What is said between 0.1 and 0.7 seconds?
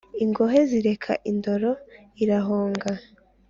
ingohe